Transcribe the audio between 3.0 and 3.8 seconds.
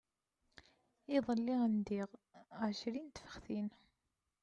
n tfextin.